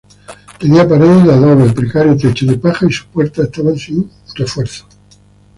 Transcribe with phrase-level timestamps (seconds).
[0.57, 4.85] Tenía paredes de adobe, precario techo de paja, y sus puertas estaban sin refuerzo.